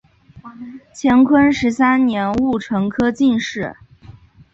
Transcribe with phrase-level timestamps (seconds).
[1.11, 3.77] 乾隆十三年戊辰科进士。